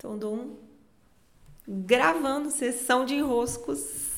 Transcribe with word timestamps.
Então, 0.00 0.16
dou 0.16 0.34
um 0.34 0.56
gravando 1.68 2.50
sessão 2.50 3.04
de 3.04 3.16
enroscos 3.16 4.08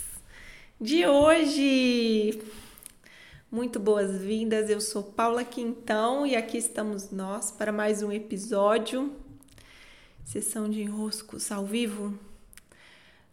de 0.81 1.05
hoje. 1.05 2.41
Muito 3.51 3.81
boas-vindas, 3.81 4.71
eu 4.71 4.81
sou 4.81 5.03
Paula 5.03 5.43
Quintão 5.43 6.25
e 6.25 6.37
aqui 6.37 6.57
estamos 6.57 7.11
nós 7.11 7.51
para 7.51 7.73
mais 7.73 8.01
um 8.01 8.13
episódio. 8.13 9.13
Sessão 10.25 10.71
de 10.71 10.83
enroscos 10.83 11.51
ao 11.51 11.67
vivo. 11.67 12.17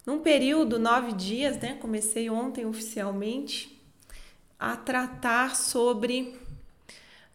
Num 0.04 0.18
período, 0.18 0.76
nove 0.76 1.12
dias, 1.12 1.56
né? 1.56 1.76
Comecei 1.76 2.28
ontem 2.28 2.66
oficialmente 2.66 3.80
a 4.58 4.76
tratar 4.76 5.54
sobre 5.54 6.34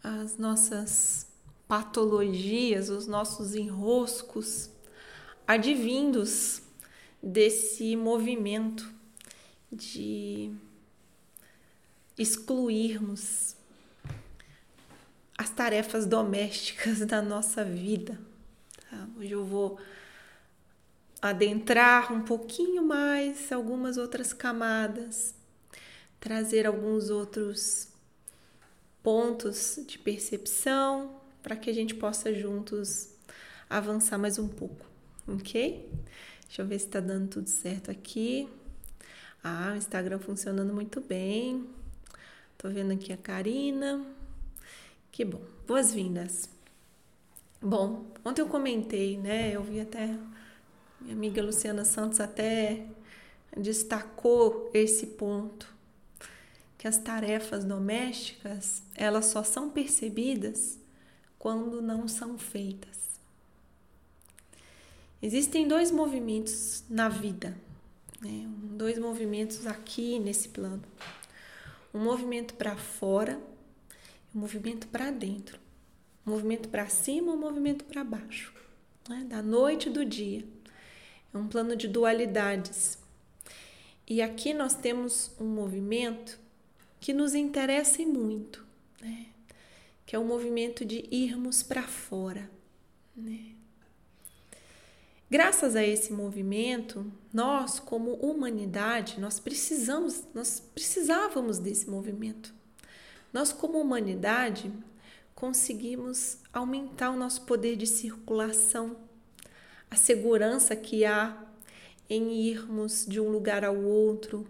as 0.04 0.38
nossas 0.38 1.26
patologias, 1.70 2.90
os 2.90 3.08
nossos 3.08 3.56
enroscos 3.56 4.75
advindos 5.48 6.62
desse 7.22 7.96
movimento 7.96 8.92
de 9.72 10.52
excluirmos 12.18 13.56
as 15.38 15.50
tarefas 15.50 16.06
domésticas 16.06 17.00
da 17.06 17.22
nossa 17.22 17.64
vida. 17.64 18.20
Tá? 18.90 19.08
Hoje 19.18 19.32
eu 19.32 19.46
vou 19.46 19.80
adentrar 21.22 22.14
um 22.14 22.22
pouquinho 22.22 22.84
mais 22.84 23.52
algumas 23.52 23.98
outras 23.98 24.32
camadas, 24.32 25.36
trazer 26.20 26.66
alguns 26.66 27.10
outros 27.10 27.90
pontos 29.04 29.80
de 29.86 30.00
percepção 30.00 31.20
para 31.44 31.56
que 31.56 31.70
a 31.70 31.74
gente 31.74 31.94
possa 31.94 32.34
juntos 32.34 33.10
avançar 33.70 34.18
mais 34.18 34.40
um 34.40 34.48
pouco 34.48 34.95
ok? 35.28 35.90
Deixa 36.48 36.62
eu 36.62 36.68
ver 36.68 36.80
se 36.80 36.88
tá 36.88 37.00
dando 37.00 37.28
tudo 37.28 37.50
certo 37.50 37.92
aqui. 37.92 38.48
Ah, 39.44 39.72
o 39.74 39.78
Instagram 39.78 40.20
funcionando 40.20 40.74
muito 40.74 41.02
bem. 41.02 41.68
Tô 42.58 42.70
vendo 42.70 42.94
aqui 42.94 43.14
a 43.14 43.18
Karina. 43.18 44.06
Que 45.12 45.24
bom. 45.24 45.42
Boas-vindas. 45.68 46.50
Bom, 47.62 48.06
ontem 48.24 48.42
eu 48.42 48.48
comentei, 48.48 49.18
né? 49.18 49.56
Eu 49.56 49.64
vi 49.64 49.80
até 49.80 50.18
minha 51.02 51.14
amiga 51.14 51.42
Luciana 51.44 51.86
Santos 51.86 52.20
até 52.20 52.88
destacou 53.56 54.70
esse 54.74 55.08
ponto 55.08 55.74
que 56.78 56.88
as 56.88 56.98
tarefas 56.98 57.64
domésticas, 57.64 58.84
elas 58.96 59.26
só 59.26 59.44
são 59.44 59.70
percebidas 59.70 60.78
quando 61.40 61.82
não 61.82 62.08
são 62.08 62.38
feitas. 62.38 63.15
Existem 65.26 65.68
dois 65.68 65.90
movimentos 65.90 66.84
na 66.88 67.10
vida, 67.10 67.58
né? 68.22 68.48
dois 68.78 69.00
movimentos 69.00 69.66
aqui 69.66 70.20
nesse 70.20 70.50
plano. 70.50 70.84
Um 71.92 72.00
movimento 72.00 72.54
para 72.54 72.76
fora 72.76 73.42
um 74.36 74.40
movimento 74.40 74.88
para 74.88 75.10
dentro. 75.10 75.60
Um 76.28 76.30
movimento 76.30 76.70
para 76.70 76.88
cima 76.90 77.32
um 77.32 77.40
movimento 77.40 77.86
para 77.86 78.04
baixo. 78.04 78.54
Né? 79.10 79.26
Da 79.28 79.42
noite 79.42 79.90
e 79.90 79.92
do 79.92 80.06
dia. 80.06 80.46
É 81.34 81.38
um 81.40 81.48
plano 81.48 81.76
de 81.76 81.88
dualidades. 81.88 83.00
E 84.08 84.22
aqui 84.22 84.54
nós 84.54 84.76
temos 84.76 85.32
um 85.40 85.48
movimento 85.48 86.40
que 87.00 87.14
nos 87.14 87.34
interessa 87.34 88.04
muito, 88.04 88.64
né? 89.02 89.26
que 90.06 90.16
é 90.16 90.20
o 90.20 90.24
movimento 90.24 90.86
de 90.86 91.04
irmos 91.10 91.64
para 91.64 91.82
fora. 91.82 92.48
Né? 93.16 93.56
Graças 95.30 95.76
a 95.76 95.84
esse 95.84 96.14
movimento, 96.14 97.12
nós 97.34 97.80
como 97.80 98.14
humanidade, 98.14 99.20
nós 99.20 99.40
precisamos, 99.40 100.24
nós 100.36 100.60
precisávamos 100.60 101.58
desse 101.58 101.90
movimento. 101.90 102.54
Nós 103.34 103.52
como 103.52 103.80
humanidade 103.82 104.72
conseguimos 105.34 106.38
aumentar 106.54 107.10
o 107.10 107.18
nosso 107.18 107.42
poder 107.42 107.76
de 107.76 107.88
circulação, 107.88 108.98
a 109.90 109.96
segurança 109.96 110.76
que 110.76 111.04
há 111.06 111.36
em 112.08 112.32
irmos 112.34 113.04
de 113.04 113.20
um 113.20 113.30
lugar 113.30 113.66
ao 113.66 113.76
outro, 113.76 114.48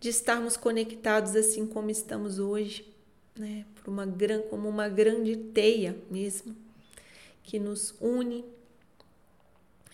de 0.00 0.08
estarmos 0.08 0.56
conectados 0.56 1.36
assim 1.36 1.64
como 1.64 1.90
estamos 1.90 2.40
hoje, 2.40 2.92
né? 3.36 3.64
Por 3.76 3.88
uma 3.88 4.06
como 4.50 4.68
uma 4.68 4.88
grande 4.88 5.36
teia 5.36 5.96
mesmo 6.10 6.56
que 7.44 7.58
nos 7.60 7.94
une 8.00 8.44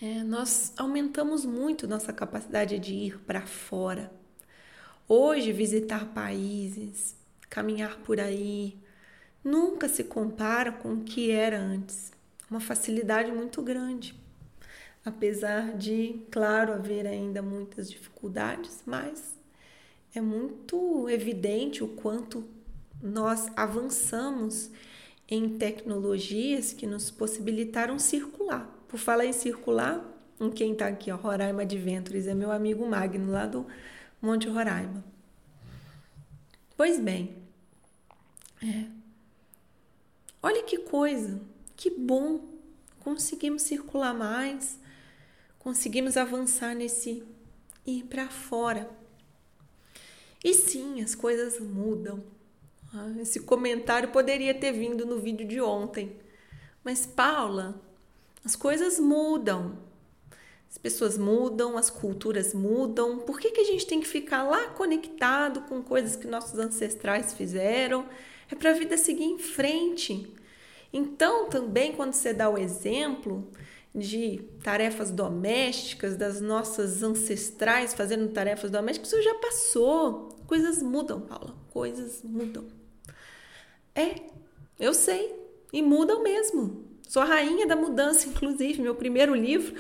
é, 0.01 0.23
nós 0.23 0.73
aumentamos 0.77 1.45
muito 1.45 1.89
nossa 1.89 2.13
capacidade 2.13 2.79
de 2.79 2.95
ir 2.95 3.19
para 3.21 3.45
fora. 3.47 4.13
Hoje, 5.09 5.53
visitar 5.53 6.13
países, 6.15 7.17
caminhar 7.51 7.99
por 7.99 8.21
aí, 8.21 8.79
nunca 9.43 9.89
se 9.89 10.05
compara 10.05 10.71
com 10.71 10.95
o 10.95 11.05
que 11.05 11.31
era 11.33 11.59
antes. 11.59 12.13
Uma 12.49 12.61
facilidade 12.61 13.33
muito 13.33 13.61
grande. 13.61 14.15
Apesar 15.05 15.77
de, 15.77 16.21
claro, 16.31 16.73
haver 16.73 17.07
ainda 17.07 17.43
muitas 17.43 17.91
dificuldades, 17.91 18.83
mas 18.87 19.37
é 20.15 20.21
muito 20.21 21.09
evidente 21.09 21.83
o 21.83 21.89
quanto 21.89 22.47
nós 23.03 23.49
avançamos 23.57 24.71
em 25.29 25.59
tecnologias 25.59 26.73
que 26.73 26.87
nos 26.87 27.11
possibilitaram 27.11 27.99
circular. 27.99 28.78
Por 28.89 28.99
falar 28.99 29.27
em 29.27 29.33
circular, 29.33 30.03
quem 30.55 30.73
está 30.73 30.87
aqui, 30.87 31.11
ó, 31.11 31.17
Roraima 31.17 31.63
Adventures, 31.63 32.27
é 32.27 32.35
meu 32.35 32.51
amigo 32.51 32.89
Magno, 32.89 33.31
lá 33.31 33.47
do 33.47 33.67
Monte 34.21 34.49
Roraima. 34.49 35.05
Pois 36.77 36.99
bem, 36.99 37.37
é. 38.63 38.87
olha 40.43 40.63
que 40.63 40.79
coisa, 40.79 41.41
que 41.77 41.91
bom, 41.91 42.41
conseguimos 43.01 43.63
circular 43.63 44.15
mais, 44.15 44.79
conseguimos 45.59 46.17
avançar 46.17 46.75
nesse 46.75 47.23
ir 47.85 48.05
para 48.05 48.29
fora. 48.29 48.89
E 50.43 50.55
sim, 50.55 51.03
as 51.03 51.15
coisas 51.15 51.59
mudam. 51.59 52.23
Ah, 52.95 53.13
esse 53.21 53.41
comentário 53.41 54.11
poderia 54.11 54.55
ter 54.55 54.73
vindo 54.73 55.05
no 55.05 55.19
vídeo 55.19 55.47
de 55.47 55.61
ontem. 55.61 56.17
Mas, 56.85 57.05
Paula, 57.05 57.83
as 58.49 58.57
coisas 58.57 58.99
mudam. 58.99 59.77
As 60.71 60.79
pessoas 60.79 61.19
mudam, 61.19 61.77
as 61.77 61.91
culturas 61.91 62.55
mudam. 62.55 63.19
Por 63.19 63.39
que, 63.39 63.51
que 63.51 63.61
a 63.61 63.65
gente 63.65 63.87
tem 63.87 64.01
que 64.01 64.09
ficar 64.09 64.43
lá 64.43 64.69
conectado 64.69 65.61
com 65.69 65.83
coisas 65.83 66.17
que 66.17 66.27
nossos 66.27 66.59
ancestrais 66.59 67.35
fizeram? 67.35 68.07
É 68.51 68.55
para 68.55 68.71
a 68.71 68.73
vida 68.73 68.97
seguir 68.97 69.25
em 69.25 69.39
frente. 69.39 70.35
Então, 70.91 71.51
também, 71.51 71.93
quando 71.93 72.15
você 72.15 72.33
dá 72.33 72.49
o 72.49 72.57
exemplo 72.57 73.47
de 73.95 74.41
tarefas 74.63 75.11
domésticas, 75.11 76.17
das 76.17 76.41
nossas 76.41 77.03
ancestrais 77.03 77.93
fazendo 77.93 78.29
tarefas 78.29 78.71
domésticas, 78.71 79.13
isso 79.13 79.23
já 79.23 79.35
passou. 79.35 80.31
Coisas 80.47 80.83
mudam, 80.83 81.21
Paula. 81.21 81.55
Coisas 81.71 82.23
mudam. 82.23 82.65
É, 83.95 84.23
eu 84.81 84.95
sei. 84.95 85.37
E 85.71 85.83
mudam 85.83 86.23
mesmo. 86.23 86.88
Sou 87.09 87.23
a 87.23 87.25
rainha 87.25 87.67
da 87.67 87.75
mudança, 87.75 88.29
inclusive, 88.29 88.83
meu 88.83 88.95
primeiro 88.95 89.35
livro, 89.35 89.75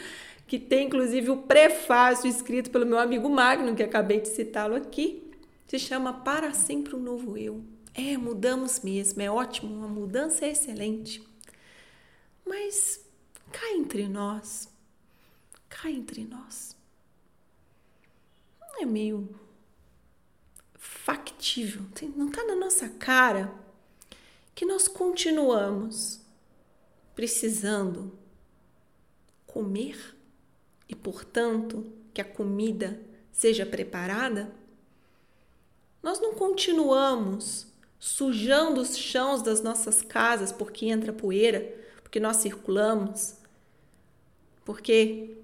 que 0.46 0.58
tem 0.58 0.86
inclusive 0.86 1.30
o 1.30 1.36
prefácio 1.36 2.26
escrito 2.26 2.70
pelo 2.70 2.86
meu 2.86 2.98
amigo 2.98 3.28
Magno, 3.28 3.76
que 3.76 3.82
acabei 3.82 4.18
de 4.18 4.28
citá-lo 4.28 4.74
aqui, 4.74 5.30
se 5.66 5.78
chama 5.78 6.10
Para 6.10 6.54
Sempre 6.54 6.96
um 6.96 6.98
Novo 6.98 7.36
Eu. 7.36 7.62
É, 7.92 8.16
mudamos 8.16 8.80
mesmo, 8.80 9.20
é 9.20 9.30
ótimo, 9.30 9.84
a 9.84 9.88
mudança 9.88 10.46
é 10.46 10.52
excelente. 10.52 11.22
Mas 12.46 13.04
cá 13.52 13.72
entre 13.74 14.08
nós, 14.08 14.66
cá 15.68 15.90
entre 15.90 16.24
nós, 16.24 16.74
não 18.58 18.80
é 18.80 18.86
meio 18.86 19.28
factível, 20.78 21.82
não 22.16 22.28
está 22.28 22.42
na 22.44 22.56
nossa 22.56 22.88
cara 22.88 23.52
que 24.54 24.64
nós 24.64 24.88
continuamos 24.88 26.26
precisando 27.18 28.16
comer 29.44 30.16
e, 30.88 30.94
portanto, 30.94 31.84
que 32.14 32.20
a 32.20 32.24
comida 32.24 33.00
seja 33.32 33.66
preparada, 33.66 34.54
nós 36.00 36.20
não 36.20 36.32
continuamos 36.34 37.66
sujando 37.98 38.80
os 38.80 38.96
chãos 38.96 39.42
das 39.42 39.60
nossas 39.60 40.00
casas 40.00 40.52
porque 40.52 40.86
entra 40.86 41.12
poeira, 41.12 41.76
porque 42.04 42.20
nós 42.20 42.36
circulamos, 42.36 43.34
porque 44.64 45.38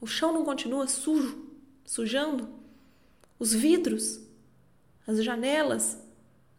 o 0.00 0.06
chão 0.06 0.32
não 0.32 0.44
continua 0.44 0.86
sujo, 0.86 1.44
sujando, 1.84 2.48
os 3.36 3.52
vidros, 3.52 4.20
as 5.04 5.24
janelas 5.24 5.98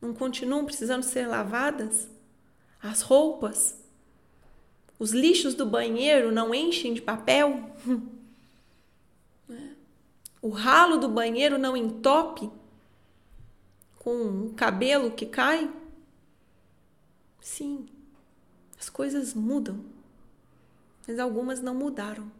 não 0.02 0.14
continuam 0.14 0.66
precisando 0.66 1.04
ser 1.04 1.26
lavadas, 1.26 2.10
as 2.82 3.00
roupas 3.00 3.87
Os 5.00 5.12
lixos 5.12 5.54
do 5.54 5.66
banheiro 5.66 6.32
não 6.32 6.54
enchem 6.54 6.94
de 6.94 7.02
papel? 7.02 7.72
O 10.40 10.50
ralo 10.50 10.98
do 10.98 11.10
banheiro 11.10 11.58
não 11.58 11.76
entope 11.76 12.50
com 13.98 14.46
o 14.46 14.54
cabelo 14.54 15.12
que 15.12 15.26
cai? 15.26 15.70
Sim, 17.42 17.88
as 18.80 18.90
coisas 18.90 19.34
mudam, 19.34 19.84
mas 21.08 21.18
algumas 21.18 21.60
não 21.60 21.74
mudaram. 21.74 22.32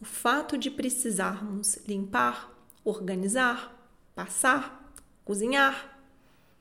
O 0.00 0.04
fato 0.04 0.56
de 0.56 0.70
precisarmos 0.70 1.76
limpar, 1.86 2.50
organizar, 2.84 3.76
passar, 4.14 4.94
cozinhar, 5.24 5.98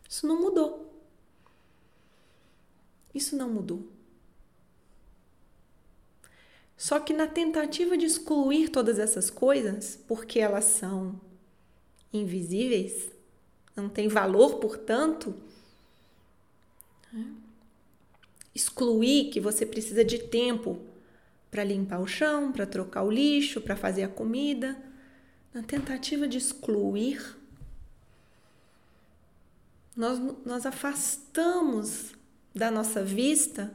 isso 0.09 0.25
não 0.27 0.41
mudou. 0.41 0.86
Isso 3.17 3.35
não 3.35 3.49
mudou. 3.49 3.91
Só 6.77 6.99
que 6.99 7.11
na 7.11 7.25
tentativa 7.25 7.97
de 7.97 8.05
excluir 8.05 8.69
todas 8.69 8.99
essas 8.99 9.31
coisas, 9.31 9.99
porque 10.07 10.39
elas 10.39 10.65
são 10.65 11.19
invisíveis, 12.13 13.09
não 13.75 13.89
têm 13.89 14.07
valor, 14.07 14.59
portanto, 14.59 15.35
né? 17.11 17.33
excluir 18.53 19.31
que 19.31 19.39
você 19.39 19.65
precisa 19.65 20.05
de 20.05 20.19
tempo 20.19 20.79
para 21.49 21.63
limpar 21.63 21.99
o 21.99 22.07
chão, 22.07 22.51
para 22.51 22.67
trocar 22.67 23.01
o 23.01 23.09
lixo, 23.09 23.59
para 23.59 23.75
fazer 23.75 24.03
a 24.03 24.07
comida, 24.07 24.77
na 25.51 25.63
tentativa 25.63 26.27
de 26.27 26.37
excluir, 26.37 27.35
nós, 29.95 30.19
nós 30.45 30.67
afastamos 30.67 32.16
da 32.57 32.71
nossa 32.71 33.03
vista 33.03 33.73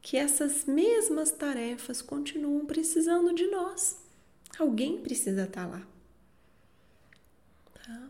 que 0.00 0.16
essas 0.16 0.64
mesmas 0.66 1.30
tarefas 1.30 2.02
continuam 2.02 2.66
precisando 2.66 3.34
de 3.34 3.46
nós. 3.46 3.98
Alguém 4.58 5.00
precisa 5.00 5.44
estar 5.44 5.66
lá. 5.66 5.86
Tá? 7.72 8.08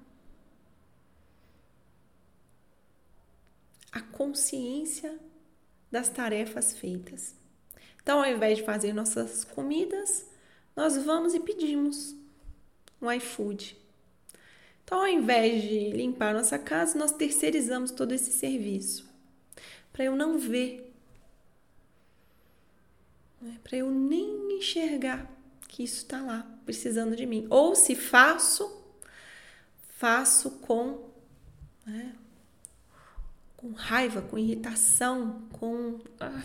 A 3.93 4.01
consciência 4.01 5.19
das 5.91 6.09
tarefas 6.09 6.77
feitas. 6.77 7.35
Então, 8.03 8.19
ao 8.19 8.27
invés 8.27 8.59
de 8.59 8.65
fazer 8.65 8.93
nossas 8.93 9.45
comidas, 9.45 10.27
nós 10.75 10.97
vamos 10.97 11.33
e 11.33 11.41
pedimos 11.41 12.15
um 13.01 13.11
iFood. 13.13 13.79
Então, 14.83 14.99
ao 14.99 15.07
invés 15.07 15.63
de 15.63 15.91
limpar 15.91 16.35
nossa 16.35 16.59
casa, 16.59 16.99
nós 16.99 17.13
terceirizamos 17.13 17.93
todo 17.93 18.13
esse 18.13 18.33
serviço. 18.33 19.14
Para 19.95 20.05
eu 20.05 20.15
não 20.15 20.39
ver 20.39 20.85
né? 23.45 23.59
para 23.63 23.77
eu 23.77 23.91
nem 23.91 24.57
enxergar 24.57 25.31
que 25.69 25.85
isso 25.85 25.99
está 25.99 26.21
lá, 26.23 26.47
precisando 26.65 27.15
de 27.15 27.27
mim. 27.27 27.47
Ou 27.51 27.75
se 27.75 27.95
faço, 27.95 28.83
faço 29.99 30.53
com, 30.53 31.11
né? 31.87 32.15
com 33.57 33.73
raiva, 33.73 34.23
com 34.23 34.39
irritação, 34.39 35.43
com 35.53 36.01
ah, 36.21 36.43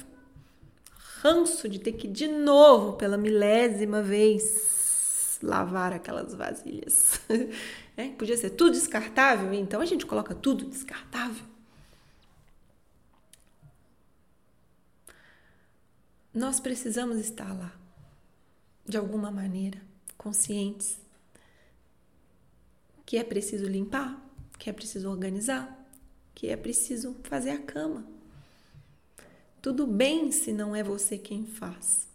ranço 1.22 1.70
de 1.70 1.80
ter 1.80 1.94
que 1.94 2.08
de 2.08 2.28
novo, 2.28 2.94
pela 2.94 3.18
milésima 3.18 4.02
vez, 4.02 5.40
lavar 5.42 5.94
aquelas 5.94 6.34
vasilhas. 6.34 7.22
é, 7.96 8.10
podia 8.10 8.36
ser 8.36 8.52
tudo 8.52 8.72
descartável, 8.72 9.54
então 9.54 9.80
a 9.80 9.86
gente 9.86 10.06
coloca 10.06 10.36
tudo 10.36 10.66
descartável. 10.66 11.46
Nós 16.40 16.58
precisamos 16.58 17.18
estar 17.18 17.52
lá, 17.52 17.78
de 18.86 18.96
alguma 18.96 19.30
maneira, 19.30 19.78
conscientes 20.18 20.98
que 23.06 23.18
é 23.18 23.26
preciso 23.26 23.66
limpar, 23.66 24.18
que 24.58 24.70
é 24.70 24.74
preciso 24.74 25.10
organizar, 25.10 25.86
que 26.34 26.48
é 26.48 26.56
preciso 26.56 27.14
fazer 27.24 27.50
a 27.50 27.58
cama. 27.58 28.08
Tudo 29.62 29.86
bem 29.86 30.32
se 30.32 30.54
não 30.54 30.74
é 30.74 30.82
você 30.82 31.18
quem 31.18 31.46
faz. 31.46 32.08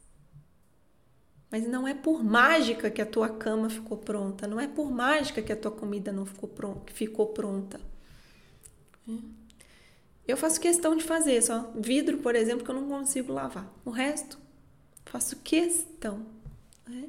Mas 1.51 1.69
não 1.69 1.87
é 1.87 1.93
por 1.93 2.25
mágica 2.25 2.91
que 2.91 3.03
a 3.03 3.07
tua 3.07 3.29
cama 3.29 3.69
ficou 3.69 3.99
pronta, 3.99 4.47
não 4.47 4.59
é 4.59 4.67
por 4.67 4.91
mágica 4.91 5.43
que 5.43 5.53
a 5.53 5.57
tua 5.57 5.71
comida 5.71 6.11
não 6.11 6.25
ficou, 6.25 6.49
pronta, 6.49 6.91
ficou 6.95 7.27
pronta. 7.27 7.79
Eu 10.27 10.37
faço 10.37 10.61
questão 10.61 10.97
de 10.97 11.05
fazer, 11.05 11.43
só 11.43 11.71
vidro, 11.75 12.19
por 12.19 12.35
exemplo, 12.35 12.65
que 12.65 12.71
eu 12.71 12.75
não 12.75 12.89
consigo 12.89 13.33
lavar. 13.33 13.71
O 13.85 13.91
resto, 13.91 14.39
faço 15.05 15.37
questão. 15.37 16.25
Né? 16.89 17.09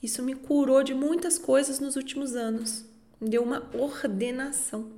Isso 0.00 0.22
me 0.22 0.34
curou 0.34 0.82
de 0.84 0.94
muitas 0.94 1.36
coisas 1.36 1.80
nos 1.80 1.96
últimos 1.96 2.36
anos. 2.36 2.84
Me 3.20 3.28
deu 3.28 3.42
uma 3.42 3.68
ordenação. 3.74 4.92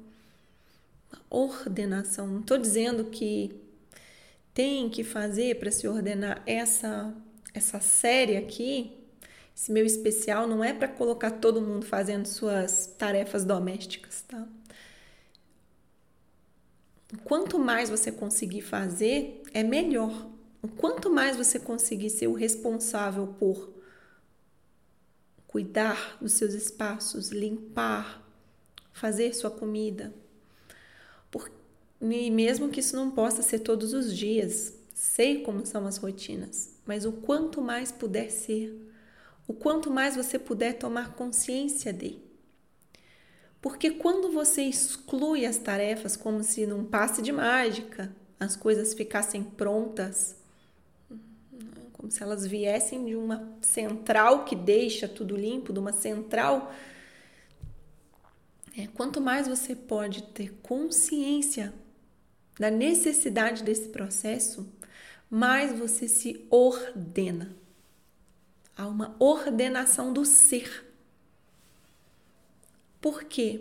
Uma 1.11 1.23
ordenação. 1.31 2.27
Não 2.27 2.41
estou 2.41 2.59
dizendo 2.59 3.05
que 3.05 3.55
tem 4.53 4.89
que 4.91 5.03
fazer 5.03 5.59
para 5.59 5.71
se 5.71 5.89
ordenar 5.89 6.43
essa, 6.47 7.13
essa 7.53 7.81
série 7.81 8.37
aqui. 8.37 8.93
Esse 9.57 9.73
meu 9.73 9.87
especial 9.87 10.47
não 10.47 10.63
é 10.63 10.73
para 10.73 10.89
colocar 10.89 11.31
todo 11.33 11.61
mundo 11.61 11.87
fazendo 11.87 12.27
suas 12.27 12.87
tarefas 12.99 13.45
domésticas, 13.45 14.23
tá? 14.29 14.47
Quanto 17.23 17.59
mais 17.59 17.91
você 17.91 18.11
conseguir 18.11 18.63
fazer, 18.63 19.43
é 19.53 19.63
melhor. 19.63 20.31
Quanto 20.77 21.11
mais 21.11 21.37
você 21.37 21.59
conseguir 21.59 22.11
ser 22.11 22.27
o 22.27 22.33
responsável 22.33 23.35
por 23.39 23.73
cuidar 25.47 26.19
dos 26.21 26.33
seus 26.33 26.53
espaços, 26.53 27.31
limpar, 27.31 28.29
fazer 28.93 29.33
sua 29.35 29.51
comida. 29.51 30.13
Por, 31.31 31.51
e 32.01 32.31
mesmo 32.31 32.71
que 32.71 32.81
isso 32.81 32.97
não 32.97 33.11
possa 33.11 33.41
ser 33.41 33.61
todos 33.61 33.93
os 33.93 34.17
dias, 34.17 34.75
sei 34.95 35.43
como 35.43 35.65
são 35.65 35.87
as 35.87 35.97
rotinas, 35.97 36.75
mas 36.85 37.05
o 37.05 37.13
quanto 37.13 37.61
mais 37.61 37.93
puder 37.93 38.31
ser, 38.31 38.77
o 39.47 39.53
quanto 39.53 39.93
mais 39.93 40.17
você 40.17 40.39
puder 40.39 40.73
tomar 40.75 41.15
consciência 41.15 41.93
de 41.93 42.19
porque 43.65 43.93
quando 43.93 44.31
você 44.31 44.61
exclui 44.61 45.47
as 45.47 45.57
tarefas 45.57 46.19
como 46.19 46.43
se 46.43 46.67
num 46.67 46.85
passe 46.85 47.23
de 47.23 47.33
mágica 47.33 48.15
as 48.39 48.55
coisas 48.55 48.93
ficassem 48.93 49.43
prontas, 49.43 50.37
como 51.95 52.11
se 52.11 52.23
elas 52.23 52.47
viessem 52.47 53.07
de 53.07 53.17
uma 53.17 53.57
central 53.63 54.45
que 54.45 54.55
deixa 54.55 55.09
tudo 55.09 55.35
limpo, 55.35 55.73
de 55.73 55.79
uma 55.79 55.95
central. 55.95 56.75
É, 58.77 58.87
quanto 58.89 59.19
mais 59.19 59.49
você 59.49 59.75
pode 59.75 60.25
ter 60.25 60.53
consciência 60.63 61.73
da 62.61 62.71
necessidade 62.71 63.65
desse 63.65 63.89
processo, 63.89 64.71
mais 65.31 65.73
você 65.73 66.07
se 66.07 66.47
ordena. 66.51 67.57
Há 68.77 68.87
uma 68.87 69.17
ordenação 69.19 70.13
do 70.13 70.27
ser. 70.27 70.84
Por 73.05 73.25
quê? 73.25 73.61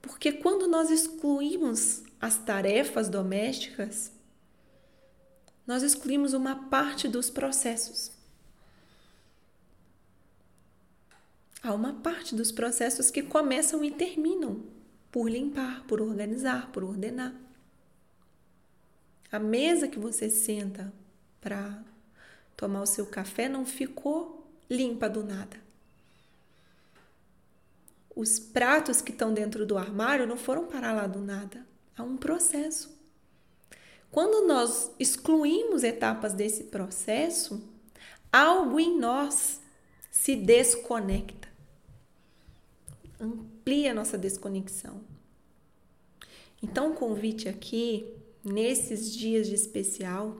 Porque 0.00 0.30
quando 0.30 0.68
nós 0.68 0.88
excluímos 0.88 2.04
as 2.20 2.38
tarefas 2.38 3.08
domésticas, 3.08 4.12
nós 5.66 5.82
excluímos 5.82 6.32
uma 6.32 6.68
parte 6.68 7.08
dos 7.08 7.28
processos. 7.28 8.12
Há 11.60 11.74
uma 11.74 11.94
parte 11.94 12.36
dos 12.36 12.52
processos 12.52 13.10
que 13.10 13.20
começam 13.20 13.82
e 13.82 13.90
terminam 13.90 14.62
por 15.10 15.28
limpar, 15.28 15.82
por 15.88 16.00
organizar, 16.00 16.70
por 16.70 16.84
ordenar. 16.84 17.34
A 19.32 19.40
mesa 19.40 19.88
que 19.88 19.98
você 19.98 20.30
senta 20.30 20.92
para 21.40 21.82
tomar 22.56 22.82
o 22.82 22.86
seu 22.86 23.06
café 23.06 23.48
não 23.48 23.66
ficou 23.66 24.48
limpa 24.70 25.10
do 25.10 25.24
nada 25.24 25.67
os 28.18 28.40
pratos 28.40 29.00
que 29.00 29.12
estão 29.12 29.32
dentro 29.32 29.64
do 29.64 29.78
armário 29.78 30.26
não 30.26 30.36
foram 30.36 30.66
parar 30.66 30.92
lá 30.92 31.06
do 31.06 31.20
nada. 31.20 31.64
Há 31.96 32.02
um 32.02 32.16
processo. 32.16 32.98
Quando 34.10 34.44
nós 34.44 34.90
excluímos 34.98 35.84
etapas 35.84 36.32
desse 36.32 36.64
processo, 36.64 37.62
algo 38.32 38.80
em 38.80 38.98
nós 38.98 39.60
se 40.10 40.34
desconecta. 40.34 41.46
Amplia 43.20 43.94
nossa 43.94 44.18
desconexão. 44.18 45.00
Então, 46.60 46.90
o 46.90 46.94
convite 46.94 47.48
aqui, 47.48 48.04
nesses 48.44 49.14
dias 49.14 49.46
de 49.46 49.54
especial, 49.54 50.36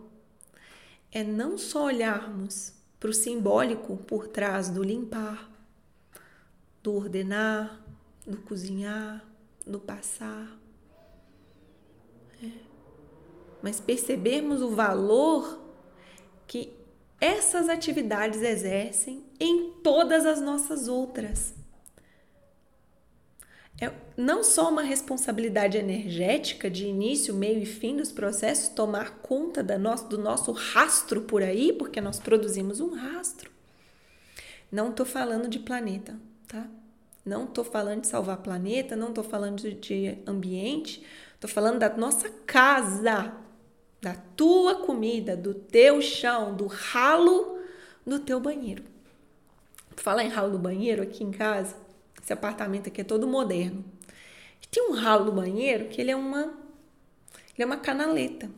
é 1.13 1.23
não 1.23 1.57
só 1.57 1.85
olharmos 1.85 2.73
para 2.99 3.11
o 3.11 3.15
simbólico 3.15 3.97
por 3.99 4.27
trás 4.27 4.69
do 4.69 4.83
limpar, 4.83 5.48
do 6.89 6.95
ordenar, 6.95 7.85
do 8.27 8.39
cozinhar, 8.39 9.23
do 9.67 9.79
passar. 9.79 10.59
É. 12.43 12.51
mas 13.61 13.81
percebermos 13.81 14.63
o 14.63 14.71
valor 14.71 15.61
que 16.47 16.73
essas 17.21 17.69
atividades 17.69 18.41
exercem 18.41 19.25
em 19.39 19.73
todas 19.83 20.25
as 20.25 20.41
nossas 20.41 20.89
outras. 20.89 21.53
É 23.81 23.93
não 24.17 24.43
só 24.43 24.71
uma 24.71 24.83
responsabilidade 24.83 25.77
energética 25.77 26.71
de 26.71 26.87
início, 26.87 27.35
meio 27.35 27.63
e 27.63 27.67
fim 27.67 27.97
dos 27.97 28.13
processos, 28.13 28.69
tomar 28.69 29.19
conta 29.19 29.63
da 29.63 29.77
nosso, 29.77 30.09
do 30.09 30.17
nosso 30.17 30.53
rastro 30.53 31.23
por 31.23 31.43
aí, 31.43 31.73
porque 31.73 32.01
nós 32.01 32.19
produzimos 32.19 32.81
um 32.81 32.95
rastro. 32.95 33.51
Não 34.73 34.91
estou 34.91 35.05
falando 35.05 35.49
de 35.49 35.59
planeta, 35.59 36.19
tá? 36.47 36.69
Não 37.29 37.45
estou 37.45 37.63
falando 37.63 38.01
de 38.01 38.07
salvar 38.07 38.39
planeta, 38.39 38.97
não 38.97 39.11
estou 39.11 39.23
falando 39.23 39.61
de 39.61 40.19
ambiente, 40.27 41.05
estou 41.35 41.49
falando 41.49 41.79
da 41.79 41.95
nossa 41.95 42.31
casa, 42.47 43.35
da 44.01 44.15
tua 44.35 44.87
comida, 44.87 45.37
do 45.37 45.53
teu 45.53 46.01
chão, 46.01 46.57
do 46.57 46.67
ralo 46.67 47.59
do 48.07 48.19
teu 48.19 48.41
banheiro. 48.41 48.83
Falar 49.97 50.25
em 50.25 50.29
ralo 50.29 50.53
do 50.53 50.59
banheiro 50.59 51.03
aqui 51.03 51.23
em 51.23 51.31
casa, 51.31 51.77
esse 52.23 52.33
apartamento 52.33 52.89
aqui 52.89 53.03
é 53.03 53.05
todo 53.05 53.29
moderno. 53.29 53.85
E 54.63 54.67
tem 54.67 54.89
um 54.89 54.95
ralo 54.95 55.27
do 55.27 55.33
banheiro 55.33 55.89
que 55.89 56.01
ele 56.01 56.11
é 56.11 56.17
uma 56.17 56.45
ele 56.45 57.65
é 57.65 57.67
uma 57.67 57.77
canaleta. 57.77 58.49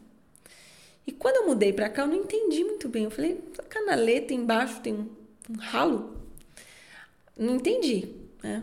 E 1.07 1.11
quando 1.11 1.37
eu 1.37 1.47
mudei 1.47 1.73
para 1.73 1.89
cá, 1.89 2.03
eu 2.03 2.07
não 2.07 2.17
entendi 2.17 2.63
muito 2.63 2.89
bem. 2.89 3.05
Eu 3.05 3.11
falei, 3.11 3.43
canaleta 3.69 4.35
embaixo 4.35 4.81
tem 4.81 4.93
um, 4.93 5.09
um 5.49 5.57
ralo? 5.57 6.15
Não 7.37 7.57
entendi, 7.57 8.20
né? 8.43 8.63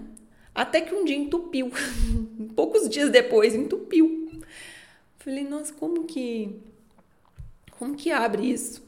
Até 0.54 0.82
que 0.82 0.94
um 0.94 1.06
dia 1.06 1.16
entupiu. 1.16 1.72
Poucos 2.56 2.90
dias 2.90 3.10
depois 3.10 3.54
entupiu. 3.54 4.42
Falei, 5.20 5.44
nossa, 5.44 5.74
como 5.74 6.06
que 6.06 6.62
como 7.78 7.96
que 7.96 8.12
abre 8.12 8.52
isso? 8.52 8.82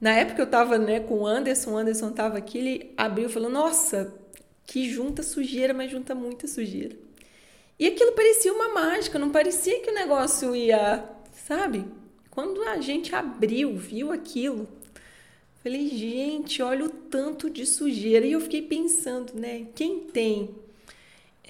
Na 0.00 0.12
época 0.12 0.42
eu 0.42 0.46
tava, 0.46 0.78
né, 0.78 1.00
com 1.00 1.20
o 1.20 1.26
Anderson, 1.26 1.72
o 1.72 1.76
Anderson 1.76 2.12
tava 2.12 2.38
aqui, 2.38 2.58
ele 2.58 2.94
abriu 2.96 3.26
e 3.28 3.32
falou: 3.32 3.50
"Nossa, 3.50 4.14
que 4.66 4.88
junta 4.90 5.22
sujeira, 5.22 5.74
mas 5.74 5.90
junta 5.90 6.14
muita 6.14 6.46
sujeira". 6.46 6.96
E 7.78 7.86
aquilo 7.86 8.12
parecia 8.12 8.52
uma 8.52 8.68
mágica, 8.68 9.18
não 9.18 9.30
parecia 9.30 9.80
que 9.80 9.90
o 9.90 9.94
negócio 9.94 10.54
ia, 10.54 11.04
sabe? 11.32 11.84
Quando 12.30 12.62
a 12.64 12.80
gente 12.80 13.14
abriu, 13.14 13.76
viu 13.76 14.12
aquilo, 14.12 14.68
falei, 15.62 15.88
gente, 15.88 16.62
olha 16.62 16.84
o 16.84 16.88
tanto 16.88 17.50
de 17.50 17.66
sujeira. 17.66 18.24
E 18.24 18.32
eu 18.32 18.40
fiquei 18.40 18.62
pensando, 18.62 19.34
né? 19.34 19.66
Quem 19.74 20.00
tem 20.00 20.50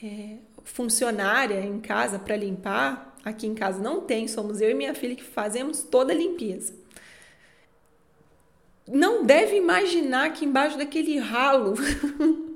é, 0.02 0.36
funcionária 0.64 1.60
em 1.60 1.80
casa 1.80 2.18
para 2.18 2.36
limpar, 2.36 3.16
aqui 3.24 3.46
em 3.46 3.54
casa 3.54 3.82
não 3.82 4.00
tem, 4.00 4.28
somos 4.28 4.60
eu 4.60 4.70
e 4.70 4.74
minha 4.74 4.94
filha 4.94 5.14
que 5.14 5.24
fazemos 5.24 5.82
toda 5.82 6.12
a 6.12 6.16
limpeza. 6.16 6.74
Não 8.86 9.24
deve 9.24 9.56
imaginar 9.56 10.32
que 10.32 10.44
embaixo 10.44 10.78
daquele 10.78 11.18
ralo 11.18 11.74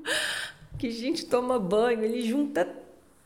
que 0.79 0.87
a 0.87 0.91
gente 0.91 1.25
toma 1.25 1.59
banho, 1.59 2.03
ele 2.03 2.23
junta 2.23 2.67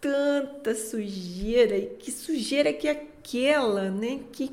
tanta 0.02 0.76
sujeira. 0.76 1.78
E 1.78 1.88
que 1.88 2.12
sujeira 2.12 2.74
que 2.74 2.88
é 2.88 2.92
aquela, 2.92 3.90
né? 3.90 4.20
Que, 4.32 4.52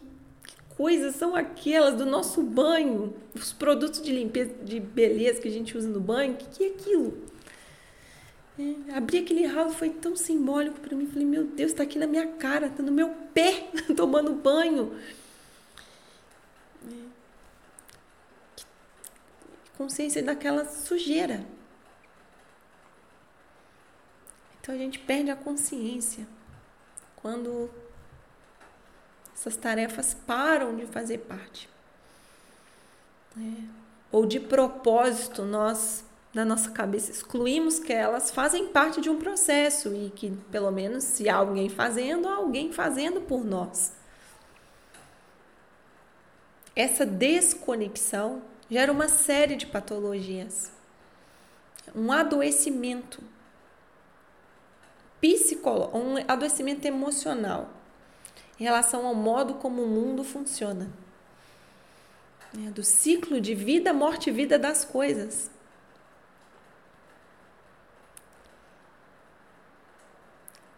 coisas 0.77 1.17
são 1.17 1.35
aquelas 1.35 1.97
do 1.97 2.07
nosso 2.07 2.43
banho? 2.43 3.15
Os 3.35 3.53
produtos 3.53 4.03
de 4.03 4.13
limpeza, 4.13 4.53
de 4.63 4.81
beleza 4.81 5.41
que 5.41 5.49
a 5.49 5.51
gente 5.51 5.77
usa 5.77 5.89
no 5.89 6.01
banho, 6.01 6.35
o 6.35 6.37
que, 6.37 6.47
que 6.47 6.65
é 6.65 6.69
aquilo? 6.69 7.35
É, 8.59 8.97
abrir 8.97 9.19
aquele 9.19 9.47
ralo 9.47 9.71
foi 9.71 9.91
tão 9.91 10.15
simbólico 10.15 10.79
para 10.81 10.97
mim. 10.97 11.07
Falei, 11.07 11.27
meu 11.27 11.45
Deus, 11.45 11.73
está 11.73 11.83
aqui 11.83 11.99
na 11.99 12.07
minha 12.07 12.27
cara, 12.35 12.69
está 12.69 12.83
no 12.83 12.93
meu 12.93 13.11
pé, 13.33 13.69
tomando 13.97 14.33
banho. 14.33 14.99
É. 16.87 17.15
Consciência 19.77 20.23
daquela 20.23 20.65
sujeira. 20.65 21.45
Então 24.61 24.75
a 24.75 24.79
gente 24.79 24.99
perde 24.99 25.31
a 25.31 25.37
consciência 25.37 26.27
quando 27.17 27.69
essas 29.45 29.57
tarefas 29.57 30.15
param 30.27 30.75
de 30.75 30.87
fazer 30.87 31.19
parte. 31.19 31.69
É. 33.37 33.63
Ou 34.11 34.25
de 34.25 34.41
propósito 34.41 35.43
nós 35.43 36.03
na 36.33 36.47
nossa 36.47 36.71
cabeça 36.71 37.11
excluímos 37.11 37.79
que 37.79 37.93
elas 37.93 38.31
fazem 38.31 38.69
parte 38.69 39.03
de 39.03 39.11
um 39.11 39.19
processo 39.19 39.95
e 39.95 40.11
que, 40.17 40.31
pelo 40.51 40.71
menos, 40.71 41.05
se 41.05 41.29
há 41.29 41.37
alguém 41.37 41.69
fazendo, 41.69 42.27
há 42.27 42.37
alguém 42.37 42.73
fazendo 42.73 43.21
por 43.21 43.45
nós. 43.45 43.93
Essa 46.75 47.05
desconexão 47.05 48.43
gera 48.71 48.91
uma 48.91 49.09
série 49.09 49.57
de 49.57 49.67
patologias, 49.67 50.73
um 51.95 52.11
adoecimento 52.11 53.23
psicológico, 55.21 55.99
um 55.99 56.17
adoecimento 56.27 56.87
emocional 56.87 57.84
em 58.59 58.65
relação 58.65 59.07
ao 59.07 59.15
modo 59.15 59.55
como 59.55 59.83
o 59.83 59.89
mundo 59.89 60.23
funciona. 60.23 60.89
É, 62.57 62.71
do 62.71 62.85
ciclo 62.85 63.41
de 63.41 63.55
vida, 63.55 63.93
morte 63.93 64.31
e 64.31 64.33
vida 64.33 64.59
das 64.59 64.85
coisas. 64.85 65.51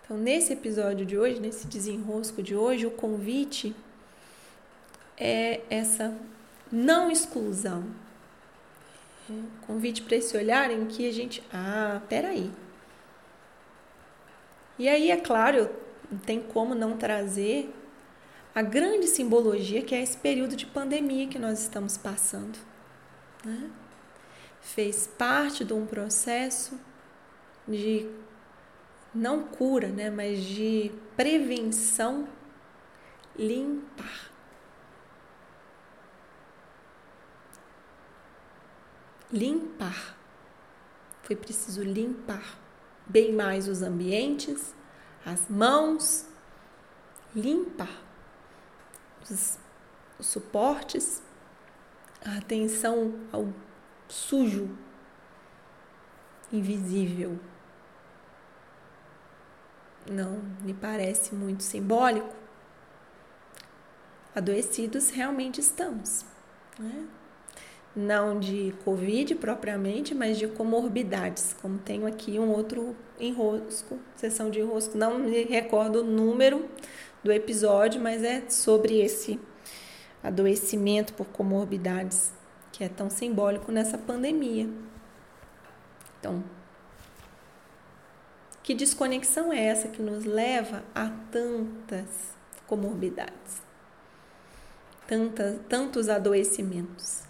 Então, 0.02 0.16
nesse 0.16 0.52
episódio 0.52 1.04
de 1.04 1.18
hoje, 1.18 1.40
nesse 1.40 1.66
desenrosco 1.66 2.42
de 2.42 2.54
hoje, 2.54 2.86
o 2.86 2.90
convite 2.90 3.74
é 5.18 5.60
essa 5.68 6.16
não 6.70 7.10
exclusão. 7.10 7.84
É 9.28 9.66
convite 9.66 10.02
para 10.02 10.16
esse 10.16 10.36
olhar 10.36 10.70
em 10.70 10.86
que 10.86 11.08
a 11.08 11.12
gente, 11.12 11.42
ah, 11.52 12.00
peraí. 12.08 12.50
E 14.78 14.88
aí, 14.88 15.10
é 15.10 15.16
claro, 15.16 15.68
não 16.10 16.18
tem 16.18 16.40
como 16.40 16.74
não 16.74 16.96
trazer 16.96 17.72
a 18.54 18.62
grande 18.62 19.06
simbologia 19.06 19.82
que 19.82 19.94
é 19.94 20.02
esse 20.02 20.16
período 20.16 20.56
de 20.56 20.64
pandemia 20.66 21.28
que 21.28 21.38
nós 21.38 21.60
estamos 21.60 21.96
passando. 21.96 22.58
Né? 23.44 23.70
Fez 24.60 25.06
parte 25.06 25.64
de 25.64 25.72
um 25.72 25.86
processo 25.86 26.78
de 27.68 28.08
não 29.14 29.42
cura, 29.42 29.88
né, 29.88 30.10
mas 30.10 30.42
de 30.42 30.92
prevenção, 31.16 32.28
limpar. 33.36 34.30
Limpar. 39.32 40.16
Foi 41.22 41.34
preciso 41.34 41.82
limpar 41.82 42.58
bem 43.06 43.32
mais 43.32 43.68
os 43.68 43.82
ambientes, 43.82 44.74
as 45.26 45.48
mãos, 45.48 46.24
limpar 47.34 48.02
os, 49.22 49.58
os 50.18 50.26
suportes, 50.26 51.20
a 52.24 52.38
atenção 52.38 53.12
ao 53.32 53.52
sujo, 54.08 54.70
invisível 56.52 57.38
não 60.10 60.38
me 60.62 60.72
parece 60.72 61.34
muito 61.34 61.62
simbólico, 61.62 62.34
adoecidos 64.34 65.10
realmente 65.10 65.60
estamos. 65.60 66.24
Né? 66.78 67.08
Não 67.96 68.38
de 68.38 68.74
Covid 68.84 69.36
propriamente, 69.36 70.14
mas 70.14 70.36
de 70.36 70.46
comorbidades, 70.46 71.56
como 71.62 71.78
tenho 71.78 72.06
aqui 72.06 72.38
um 72.38 72.50
outro 72.50 72.94
enrosco, 73.18 73.98
sessão 74.14 74.50
de 74.50 74.60
enrosco, 74.60 74.98
não 74.98 75.18
me 75.18 75.44
recordo 75.44 76.00
o 76.00 76.04
número 76.04 76.68
do 77.24 77.32
episódio, 77.32 77.98
mas 77.98 78.22
é 78.22 78.50
sobre 78.50 79.00
esse 79.00 79.40
adoecimento 80.22 81.14
por 81.14 81.26
comorbidades 81.28 82.32
que 82.70 82.84
é 82.84 82.88
tão 82.90 83.08
simbólico 83.08 83.72
nessa 83.72 83.96
pandemia. 83.96 84.68
Então, 86.20 86.44
que 88.62 88.74
desconexão 88.74 89.52
é 89.52 89.64
essa 89.64 89.88
que 89.88 90.02
nos 90.02 90.24
leva 90.26 90.82
a 90.94 91.08
tantas 91.30 92.34
comorbidades, 92.66 93.62
tantas, 95.06 95.58
tantos 95.68 96.08
adoecimentos? 96.08 97.25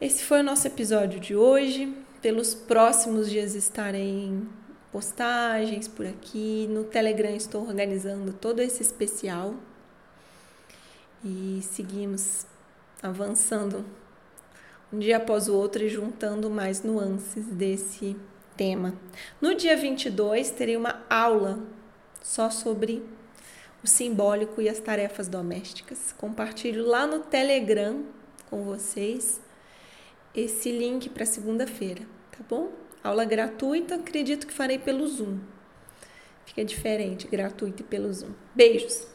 Esse 0.00 0.24
foi 0.24 0.40
o 0.40 0.42
nosso 0.42 0.66
episódio 0.66 1.20
de 1.20 1.36
hoje. 1.36 1.94
Pelos 2.20 2.52
próximos 2.52 3.30
dias 3.30 3.54
estarem 3.54 4.48
postagens 4.90 5.86
por 5.86 6.04
aqui. 6.04 6.66
No 6.68 6.82
Telegram 6.82 7.30
estou 7.30 7.62
organizando 7.62 8.32
todo 8.32 8.60
esse 8.60 8.82
especial. 8.82 9.54
E 11.24 11.60
seguimos 11.62 12.44
avançando 13.00 13.84
um 14.92 14.98
dia 14.98 15.18
após 15.18 15.48
o 15.48 15.54
outro 15.54 15.84
e 15.84 15.88
juntando 15.88 16.50
mais 16.50 16.82
nuances 16.82 17.46
desse 17.46 18.16
tema. 18.56 18.94
No 19.40 19.54
dia 19.54 19.76
22, 19.76 20.50
terei 20.50 20.76
uma 20.76 21.04
aula 21.08 21.60
só 22.20 22.50
sobre 22.50 23.00
o 23.82 23.86
simbólico 23.86 24.60
e 24.60 24.68
as 24.68 24.80
tarefas 24.80 25.28
domésticas. 25.28 26.12
Compartilho 26.18 26.84
lá 26.84 27.06
no 27.06 27.20
Telegram 27.20 28.02
com 28.50 28.64
vocês 28.64 29.43
esse 30.34 30.70
link 30.72 31.08
para 31.08 31.24
segunda-feira, 31.24 32.02
tá 32.32 32.38
bom? 32.48 32.72
Aula 33.02 33.24
gratuita, 33.24 33.94
acredito 33.96 34.46
que 34.46 34.52
farei 34.52 34.78
pelo 34.78 35.06
Zoom. 35.06 35.38
Fica 36.44 36.64
diferente, 36.64 37.28
gratuito 37.28 37.82
e 37.82 37.84
pelo 37.84 38.12
Zoom. 38.12 38.32
Beijos! 38.54 39.06